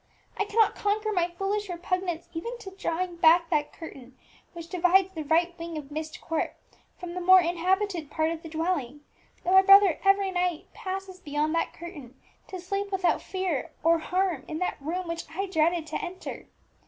[0.35, 4.17] I cannot conquer my foolish repugnance even to drawing back that curtain
[4.53, 6.55] which divides the right wing of Myst Court
[6.97, 9.01] from the more inhabited part of the dwelling,
[9.43, 14.43] though my brother every night passes beyond that curtain to sleep without fear or harm
[14.47, 16.47] in that room which I dreaded to enter.